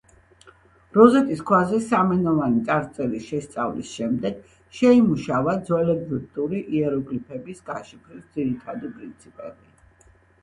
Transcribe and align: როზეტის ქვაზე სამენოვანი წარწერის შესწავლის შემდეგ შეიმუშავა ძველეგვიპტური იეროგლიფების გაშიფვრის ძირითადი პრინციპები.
როზეტის 0.95 1.41
ქვაზე 1.49 1.79
სამენოვანი 1.87 2.61
წარწერის 2.69 3.27
შესწავლის 3.33 3.91
შემდეგ 3.97 4.39
შეიმუშავა 4.79 5.55
ძველეგვიპტური 5.67 6.61
იეროგლიფების 6.79 7.61
გაშიფვრის 7.69 8.25
ძირითადი 8.39 8.91
პრინციპები. 8.97 10.11